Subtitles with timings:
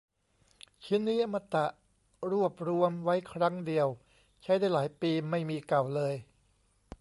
[0.85, 1.65] ชิ้นนี้อมตะ
[2.31, 3.87] รวบรวมไว้ครั้งเดียว
[4.43, 6.15] ใช้ได้หลายปี ไม่มีเก่าเลย